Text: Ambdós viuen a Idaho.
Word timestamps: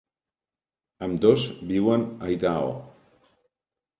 Ambdós 1.07 1.43
viuen 1.73 2.05
a 2.27 2.31
Idaho. 2.37 2.73